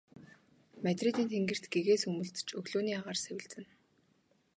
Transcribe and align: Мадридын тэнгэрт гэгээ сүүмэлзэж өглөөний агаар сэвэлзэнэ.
Мадридын 0.85 1.27
тэнгэрт 1.31 1.65
гэгээ 1.73 1.97
сүүмэлзэж 2.01 2.47
өглөөний 2.59 2.97
агаар 2.99 3.17
сэвэлзэнэ. 3.21 3.69